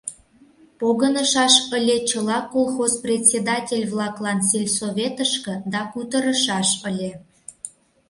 [0.79, 7.11] —Погынышаш ыле чыла колхоз председатель-влаклан сельсоветышке да кутырышаш ыле.